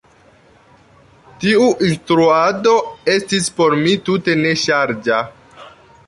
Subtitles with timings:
[1.43, 2.73] Tiu instruado
[3.15, 5.21] estis por mi tute ne ŝarĝa.